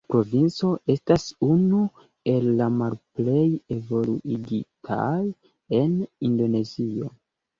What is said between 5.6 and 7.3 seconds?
en Indonezio.